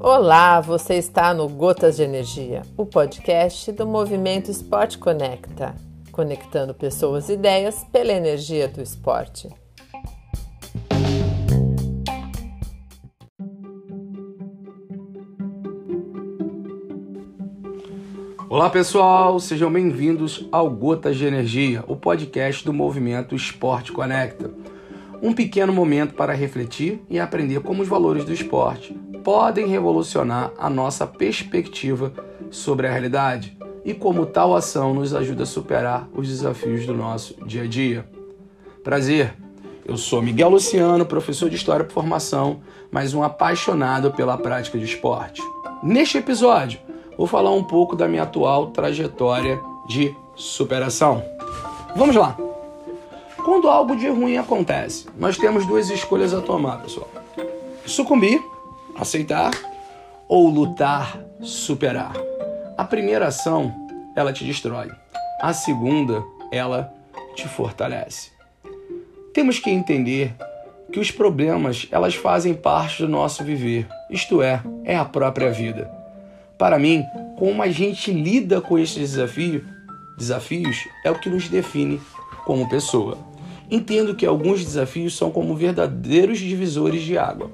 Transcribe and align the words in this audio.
Olá, 0.00 0.60
você 0.60 0.94
está 0.94 1.34
no 1.34 1.48
Gotas 1.48 1.96
de 1.96 2.02
Energia, 2.04 2.62
o 2.76 2.86
podcast 2.86 3.72
do 3.72 3.86
Movimento 3.86 4.50
Esporte 4.50 4.98
Conecta, 4.98 5.74
conectando 6.12 6.72
pessoas 6.72 7.28
e 7.28 7.32
ideias 7.32 7.84
pela 7.92 8.12
energia 8.12 8.68
do 8.68 8.80
esporte. 8.80 9.48
Olá 18.48 18.70
pessoal, 18.70 19.40
sejam 19.40 19.72
bem-vindos 19.72 20.48
ao 20.52 20.70
Gotas 20.70 21.16
de 21.16 21.26
Energia, 21.26 21.84
o 21.88 21.96
podcast 21.96 22.64
do 22.64 22.72
Movimento 22.72 23.34
Esporte 23.34 23.90
Conecta. 23.90 24.65
Um 25.22 25.32
pequeno 25.32 25.72
momento 25.72 26.14
para 26.14 26.34
refletir 26.34 27.02
e 27.08 27.18
aprender 27.18 27.60
como 27.60 27.82
os 27.82 27.88
valores 27.88 28.24
do 28.24 28.32
esporte 28.32 28.92
podem 29.24 29.66
revolucionar 29.66 30.52
a 30.58 30.68
nossa 30.70 31.06
perspectiva 31.06 32.12
sobre 32.50 32.86
a 32.86 32.90
realidade 32.90 33.56
e 33.84 33.94
como 33.94 34.26
tal 34.26 34.54
ação 34.54 34.92
nos 34.92 35.14
ajuda 35.14 35.44
a 35.44 35.46
superar 35.46 36.08
os 36.14 36.28
desafios 36.28 36.86
do 36.86 36.94
nosso 36.94 37.34
dia 37.46 37.62
a 37.62 37.66
dia. 37.66 38.08
Prazer! 38.84 39.34
Eu 39.84 39.96
sou 39.96 40.20
Miguel 40.20 40.48
Luciano, 40.48 41.06
professor 41.06 41.48
de 41.48 41.54
História 41.54 41.84
por 41.84 41.92
formação, 41.92 42.60
mas 42.90 43.14
um 43.14 43.22
apaixonado 43.22 44.10
pela 44.10 44.36
prática 44.36 44.76
de 44.76 44.84
esporte. 44.84 45.40
Neste 45.80 46.18
episódio, 46.18 46.80
vou 47.16 47.28
falar 47.28 47.52
um 47.52 47.62
pouco 47.62 47.94
da 47.94 48.08
minha 48.08 48.24
atual 48.24 48.72
trajetória 48.72 49.60
de 49.88 50.12
superação. 50.34 51.22
Vamos 51.94 52.16
lá! 52.16 52.45
Quando 53.46 53.70
algo 53.70 53.94
de 53.94 54.08
ruim 54.08 54.36
acontece, 54.36 55.06
nós 55.16 55.38
temos 55.38 55.64
duas 55.66 55.88
escolhas 55.88 56.34
a 56.34 56.40
tomar, 56.40 56.82
pessoal: 56.82 57.08
sucumbir 57.86 58.42
aceitar 58.98 59.52
ou 60.28 60.48
lutar, 60.48 61.16
superar. 61.40 62.12
A 62.76 62.82
primeira 62.82 63.28
ação, 63.28 63.72
ela 64.16 64.32
te 64.32 64.44
destrói. 64.44 64.90
A 65.40 65.52
segunda, 65.52 66.24
ela 66.50 66.92
te 67.36 67.46
fortalece. 67.46 68.32
Temos 69.32 69.60
que 69.60 69.70
entender 69.70 70.34
que 70.92 70.98
os 70.98 71.12
problemas, 71.12 71.86
elas 71.92 72.16
fazem 72.16 72.52
parte 72.52 73.00
do 73.00 73.08
nosso 73.08 73.44
viver. 73.44 73.86
Isto 74.10 74.42
é, 74.42 74.60
é 74.82 74.96
a 74.96 75.04
própria 75.04 75.52
vida. 75.52 75.88
Para 76.58 76.80
mim, 76.80 77.04
como 77.38 77.62
a 77.62 77.68
gente 77.68 78.10
lida 78.10 78.60
com 78.60 78.76
esses 78.76 79.12
desafios, 79.12 79.62
desafios 80.18 80.88
é 81.04 81.12
o 81.12 81.18
que 81.20 81.30
nos 81.30 81.48
define 81.48 82.00
como 82.44 82.68
pessoa. 82.68 83.35
Entendo 83.70 84.14
que 84.14 84.24
alguns 84.24 84.64
desafios 84.64 85.16
são 85.16 85.30
como 85.30 85.56
verdadeiros 85.56 86.38
divisores 86.38 87.02
de 87.02 87.18
água 87.18 87.50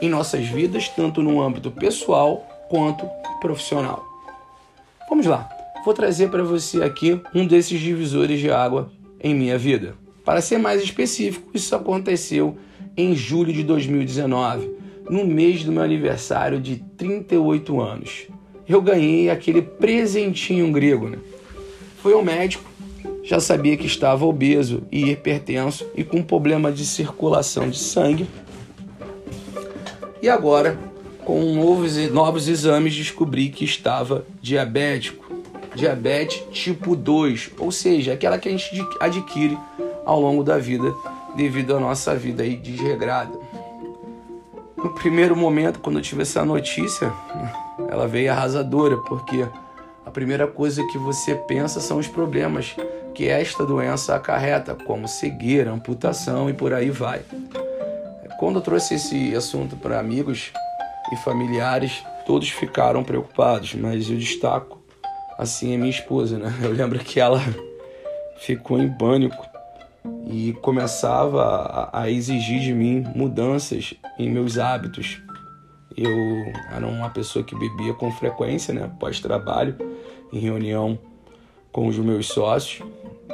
em 0.00 0.08
nossas 0.08 0.46
vidas, 0.46 0.88
tanto 0.88 1.22
no 1.22 1.40
âmbito 1.40 1.70
pessoal 1.70 2.46
quanto 2.68 3.06
profissional. 3.40 4.04
Vamos 5.08 5.26
lá, 5.26 5.48
vou 5.84 5.92
trazer 5.92 6.30
para 6.30 6.42
você 6.42 6.82
aqui 6.82 7.20
um 7.34 7.46
desses 7.46 7.78
divisores 7.78 8.40
de 8.40 8.50
água 8.50 8.90
em 9.20 9.34
minha 9.34 9.58
vida. 9.58 9.94
Para 10.24 10.40
ser 10.40 10.58
mais 10.58 10.82
específico, 10.82 11.50
isso 11.52 11.74
aconteceu 11.76 12.56
em 12.96 13.14
julho 13.14 13.52
de 13.52 13.62
2019, 13.62 14.70
no 15.10 15.26
mês 15.26 15.64
do 15.64 15.72
meu 15.72 15.82
aniversário 15.82 16.60
de 16.60 16.76
38 16.96 17.80
anos. 17.80 18.26
Eu 18.68 18.80
ganhei 18.80 19.28
aquele 19.28 19.60
presentinho 19.60 20.70
grego, 20.72 21.08
né? 21.08 21.18
Foi 21.98 22.12
ao 22.12 22.24
médico, 22.24 22.64
já 23.22 23.40
sabia 23.40 23.76
que 23.76 23.86
estava 23.86 24.24
obeso 24.24 24.82
e 24.90 25.10
hipertenso 25.10 25.86
e 25.94 26.02
com 26.02 26.22
problema 26.22 26.72
de 26.72 26.84
circulação 26.84 27.70
de 27.70 27.78
sangue 27.78 28.26
e 30.22 30.28
agora, 30.28 30.78
com 31.24 31.40
novos, 31.52 31.96
novos 32.12 32.46
exames, 32.46 32.94
descobri 32.94 33.48
que 33.48 33.64
estava 33.64 34.24
diabético. 34.40 35.32
Diabetes 35.74 36.44
tipo 36.52 36.94
2, 36.94 37.50
ou 37.58 37.72
seja, 37.72 38.12
aquela 38.12 38.38
que 38.38 38.48
a 38.48 38.52
gente 38.52 38.70
adquire 39.00 39.58
ao 40.04 40.20
longo 40.20 40.44
da 40.44 40.58
vida 40.58 40.94
devido 41.34 41.74
à 41.74 41.80
nossa 41.80 42.14
vida 42.14 42.44
aí 42.44 42.54
desregrada. 42.54 43.32
No 44.76 44.90
primeiro 44.90 45.34
momento, 45.34 45.80
quando 45.80 45.98
eu 45.98 46.02
tive 46.02 46.22
essa 46.22 46.44
notícia, 46.44 47.12
ela 47.88 48.06
veio 48.06 48.30
arrasadora, 48.30 48.98
porque 48.98 49.44
a 50.06 50.10
primeira 50.10 50.46
coisa 50.46 50.86
que 50.86 50.98
você 50.98 51.34
pensa 51.34 51.80
são 51.80 51.98
os 51.98 52.06
problemas 52.06 52.76
que 53.14 53.28
esta 53.28 53.64
doença 53.64 54.14
acarreta, 54.14 54.74
como 54.74 55.06
cegueira, 55.06 55.70
amputação 55.70 56.48
e 56.48 56.52
por 56.52 56.72
aí 56.72 56.90
vai. 56.90 57.22
Quando 58.38 58.56
eu 58.56 58.62
trouxe 58.62 58.94
esse 58.94 59.34
assunto 59.36 59.76
para 59.76 60.00
amigos 60.00 60.52
e 61.12 61.16
familiares, 61.16 62.02
todos 62.26 62.48
ficaram 62.50 63.04
preocupados, 63.04 63.74
mas 63.74 64.10
eu 64.10 64.16
destaco 64.16 64.82
assim 65.38 65.74
a 65.74 65.78
minha 65.78 65.90
esposa, 65.90 66.38
né? 66.38 66.52
Eu 66.62 66.72
lembro 66.72 66.98
que 66.98 67.20
ela 67.20 67.40
ficou 68.38 68.80
em 68.80 68.92
pânico 68.92 69.46
e 70.26 70.52
começava 70.54 71.90
a, 71.92 72.10
exigir 72.10 72.60
de 72.60 72.72
mim 72.72 73.04
mudanças 73.14 73.94
em 74.18 74.28
meus 74.30 74.58
hábitos. 74.58 75.22
Eu 75.96 76.10
era 76.74 76.86
uma 76.86 77.10
pessoa 77.10 77.44
que 77.44 77.54
bebia 77.54 77.94
com 77.94 78.10
frequência, 78.10 78.72
né, 78.72 78.90
pós-trabalho, 78.98 79.76
em 80.32 80.38
reunião 80.38 80.98
com 81.70 81.86
os 81.86 81.98
meus 81.98 82.26
sócios, 82.26 82.82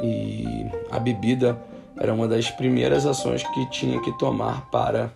e 0.03 0.67
a 0.91 0.99
bebida 0.99 1.59
era 1.97 2.15
uma 2.15 2.29
das 2.29 2.51
primeiras 2.51 3.07
ações 3.07 3.43
que 3.43 3.71
tinha 3.71 4.01
que 4.01 4.17
tomar 4.19 4.71
para 4.71 5.13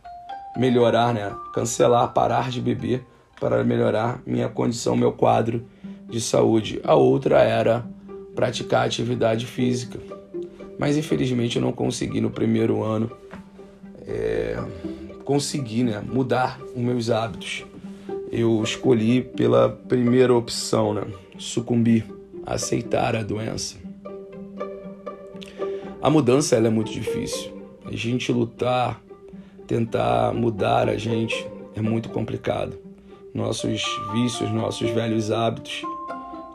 melhorar, 0.56 1.14
né? 1.14 1.34
Cancelar, 1.54 2.12
parar 2.12 2.50
de 2.50 2.60
beber 2.60 3.06
para 3.40 3.64
melhorar 3.64 4.20
minha 4.26 4.48
condição, 4.48 4.96
meu 4.96 5.12
quadro 5.12 5.64
de 6.08 6.20
saúde. 6.20 6.80
A 6.84 6.94
outra 6.94 7.40
era 7.40 7.84
praticar 8.34 8.86
atividade 8.86 9.46
física. 9.46 9.98
Mas 10.78 10.96
infelizmente 10.96 11.56
eu 11.56 11.62
não 11.62 11.72
consegui 11.72 12.20
no 12.20 12.30
primeiro 12.30 12.82
ano 12.82 13.10
é, 14.06 14.56
conseguir 15.24 15.84
né, 15.84 16.02
mudar 16.04 16.60
os 16.74 16.82
meus 16.82 17.10
hábitos. 17.10 17.64
Eu 18.30 18.62
escolhi 18.62 19.22
pela 19.22 19.68
primeira 19.68 20.34
opção, 20.34 20.94
né, 20.94 21.04
sucumbir, 21.38 22.04
aceitar 22.46 23.14
a 23.14 23.22
doença. 23.22 23.81
A 26.02 26.10
mudança 26.10 26.56
ela 26.56 26.66
é 26.66 26.70
muito 26.70 26.90
difícil. 26.90 27.52
A 27.84 27.94
gente 27.94 28.32
lutar, 28.32 29.00
tentar 29.68 30.34
mudar 30.34 30.88
a 30.88 30.96
gente 30.96 31.46
é 31.76 31.80
muito 31.80 32.08
complicado. 32.08 32.76
Nossos 33.32 33.84
vícios, 34.12 34.50
nossos 34.50 34.90
velhos 34.90 35.30
hábitos 35.30 35.82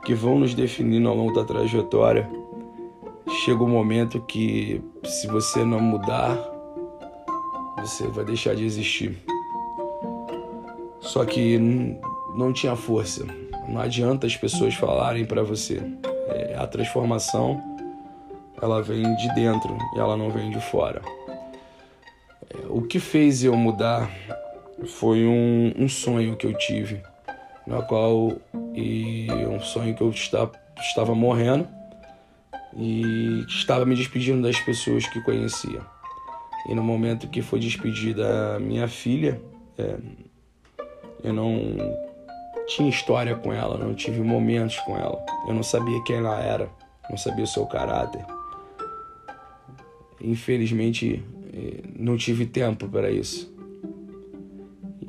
que 0.04 0.14
vão 0.14 0.38
nos 0.38 0.54
definindo 0.54 1.08
ao 1.08 1.16
longo 1.16 1.34
da 1.34 1.46
trajetória, 1.46 2.30
chega 3.46 3.64
um 3.64 3.70
momento 3.70 4.20
que 4.20 4.82
se 5.06 5.28
você 5.28 5.64
não 5.64 5.80
mudar, 5.80 6.38
você 7.78 8.06
vai 8.08 8.26
deixar 8.26 8.54
de 8.54 8.66
existir. 8.66 9.18
Só 11.00 11.24
que 11.24 11.58
não 12.36 12.52
tinha 12.52 12.76
força. 12.76 13.26
Não 13.70 13.80
adianta 13.80 14.28
as 14.28 14.36
pessoas 14.36 14.74
falarem 14.74 15.24
para 15.24 15.42
você. 15.42 15.82
É, 16.28 16.58
a 16.60 16.68
transformação 16.68 17.77
ela 18.62 18.82
vem 18.82 19.16
de 19.16 19.34
dentro 19.36 19.78
e 19.96 20.00
ela 20.00 20.18
não 20.18 20.30
vem 20.30 20.50
de 20.50 20.60
fora. 20.60 21.02
É, 22.50 22.66
o 22.70 22.82
que 22.82 23.00
fez 23.00 23.44
eu 23.44 23.56
mudar 23.56 24.10
foi 24.86 25.26
um, 25.26 25.74
um 25.78 25.90
sonho 25.90 26.36
que 26.36 26.46
eu 26.46 26.54
tive, 26.54 27.02
no 27.66 27.82
qual 27.84 28.34
e 28.74 29.28
um 29.48 29.60
sonho 29.60 29.96
que 29.96 30.02
eu 30.02 30.10
está, 30.10 30.50
estava 30.80 31.14
morrendo 31.16 31.68
e 32.76 33.44
estava 33.48 33.86
me 33.86 33.96
despedindo 33.96 34.42
das 34.42 34.60
pessoas 34.60 35.08
que 35.08 35.22
conhecia. 35.22 35.82
E 36.68 36.76
no 36.76 36.84
momento 36.84 37.28
que 37.28 37.42
foi 37.42 37.60
despedida 37.60 38.56
a 38.56 38.60
minha 38.60 38.88
filha, 38.88 39.42
é, 39.78 39.98
eu 41.24 41.34
não 41.34 41.76
tinha 42.68 42.90
história 42.90 43.36
com 43.36 43.54
ela, 43.54 43.78
não 43.78 43.96
tive 43.96 44.22
momentos 44.22 44.78
com 44.80 44.98
ela. 44.98 45.24
Eu 45.48 45.54
não 45.54 45.64
sabia 45.64 46.04
quem 46.04 46.18
ela 46.18 46.40
era, 46.40 46.70
não 47.10 47.18
sabia 47.18 47.46
o 47.46 47.48
seu 47.48 47.66
caráter. 47.66 48.37
Infelizmente, 50.22 51.24
eh, 51.54 51.84
não 51.98 52.18
tive 52.18 52.46
tempo 52.46 52.88
para 52.88 53.12
isso. 53.12 53.54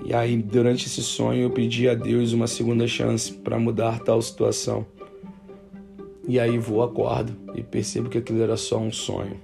E 0.04 0.14
aí, 0.14 0.36
durante 0.36 0.86
esse 0.86 1.02
sonho, 1.02 1.42
eu 1.42 1.50
pedi 1.50 1.88
a 1.88 1.94
Deus 1.94 2.32
uma 2.32 2.46
segunda 2.46 2.86
chance 2.86 3.32
para 3.32 3.58
mudar 3.58 4.00
tal 4.00 4.20
situação. 4.22 4.86
E 6.26 6.38
aí 6.38 6.58
vou, 6.58 6.82
acordo 6.82 7.32
e 7.54 7.62
percebo 7.62 8.08
que 8.08 8.18
aquilo 8.18 8.42
era 8.42 8.56
só 8.56 8.78
um 8.78 8.92
sonho. 8.92 9.40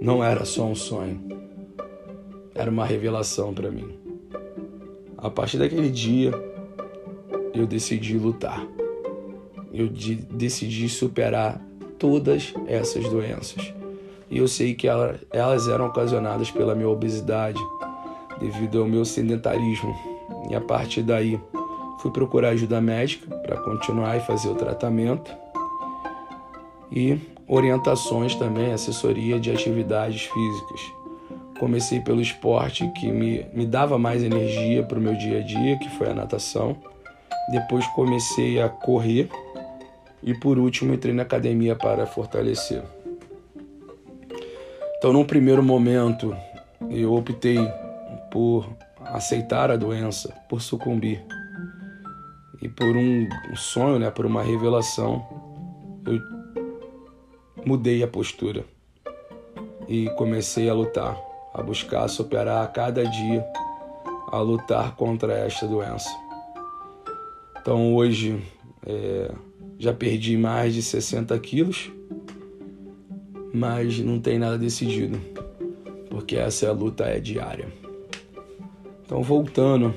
Não 0.00 0.22
era 0.22 0.44
só 0.44 0.64
um 0.64 0.74
sonho. 0.74 1.20
Era 2.54 2.70
uma 2.70 2.84
revelação 2.84 3.54
para 3.54 3.70
mim. 3.70 3.88
A 5.16 5.30
partir 5.30 5.58
daquele 5.58 5.90
dia, 5.90 6.32
eu 7.54 7.66
decidi 7.66 8.18
lutar. 8.18 8.66
Eu 9.72 9.88
de 9.88 10.14
decidi 10.14 10.88
superar 10.88 11.64
todas 11.98 12.54
essas 12.66 13.08
doenças 13.08 13.79
e 14.30 14.38
eu 14.38 14.46
sei 14.46 14.74
que 14.74 14.86
ela, 14.86 15.18
elas 15.32 15.66
eram 15.68 15.86
ocasionadas 15.86 16.50
pela 16.50 16.74
minha 16.74 16.88
obesidade, 16.88 17.58
devido 18.38 18.80
ao 18.80 18.86
meu 18.86 19.04
sedentarismo. 19.04 19.94
E 20.48 20.54
a 20.54 20.60
partir 20.60 21.02
daí 21.02 21.38
fui 21.98 22.10
procurar 22.12 22.50
ajuda 22.50 22.80
médica 22.80 23.34
para 23.36 23.60
continuar 23.60 24.16
e 24.16 24.20
fazer 24.20 24.48
o 24.48 24.54
tratamento 24.54 25.30
e 26.92 27.18
orientações 27.46 28.34
também, 28.36 28.72
assessoria 28.72 29.38
de 29.38 29.50
atividades 29.50 30.22
físicas. 30.22 30.80
Comecei 31.58 32.00
pelo 32.00 32.20
esporte 32.20 32.90
que 32.92 33.10
me, 33.10 33.44
me 33.52 33.66
dava 33.66 33.98
mais 33.98 34.22
energia 34.22 34.82
para 34.82 34.98
o 34.98 35.02
meu 35.02 35.14
dia 35.14 35.40
a 35.40 35.42
dia, 35.42 35.78
que 35.78 35.90
foi 35.90 36.08
a 36.08 36.14
natação. 36.14 36.76
Depois 37.50 37.86
comecei 37.88 38.62
a 38.62 38.68
correr 38.68 39.28
e 40.22 40.32
por 40.34 40.58
último 40.58 40.94
entrei 40.94 41.12
na 41.12 41.22
academia 41.22 41.74
para 41.74 42.06
fortalecer. 42.06 42.82
Então, 45.00 45.14
num 45.14 45.24
primeiro 45.24 45.62
momento, 45.62 46.36
eu 46.90 47.14
optei 47.14 47.56
por 48.30 48.68
aceitar 49.06 49.70
a 49.70 49.76
doença, 49.76 50.28
por 50.46 50.60
sucumbir. 50.60 51.24
E 52.60 52.68
por 52.68 52.94
um 52.94 53.26
sonho, 53.56 53.98
né, 53.98 54.10
por 54.10 54.26
uma 54.26 54.42
revelação, 54.42 55.26
eu 56.04 56.20
mudei 57.64 58.02
a 58.02 58.06
postura 58.06 58.62
e 59.88 60.10
comecei 60.18 60.68
a 60.68 60.74
lutar, 60.74 61.18
a 61.54 61.62
buscar 61.62 62.06
superar 62.06 62.62
a 62.62 62.68
cada 62.68 63.02
dia, 63.02 63.42
a 64.30 64.38
lutar 64.40 64.96
contra 64.96 65.32
esta 65.32 65.66
doença. 65.66 66.10
Então 67.58 67.94
hoje 67.94 68.38
é, 68.84 69.32
já 69.78 69.94
perdi 69.94 70.36
mais 70.36 70.74
de 70.74 70.82
60 70.82 71.38
quilos 71.38 71.90
mas 73.52 73.98
não 73.98 74.20
tem 74.20 74.38
nada 74.38 74.56
decidido, 74.56 75.20
porque 76.08 76.36
essa 76.36 76.66
é 76.66 76.70
luta 76.70 77.04
é 77.04 77.18
diária. 77.18 77.68
Então, 79.04 79.22
voltando 79.22 79.94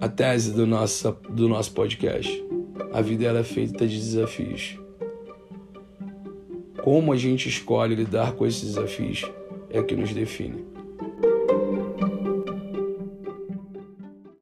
à 0.00 0.08
tese 0.08 0.52
do 0.52 0.66
nosso, 0.66 1.16
do 1.28 1.48
nosso 1.48 1.72
podcast, 1.72 2.44
a 2.92 3.02
vida 3.02 3.26
ela 3.26 3.40
é 3.40 3.44
feita 3.44 3.86
de 3.86 3.96
desafios. 3.96 4.78
Como 6.82 7.12
a 7.12 7.16
gente 7.16 7.48
escolhe 7.48 7.94
lidar 7.94 8.32
com 8.32 8.46
esses 8.46 8.62
desafios 8.62 9.30
é 9.68 9.82
que 9.82 9.94
nos 9.94 10.12
define. 10.12 10.69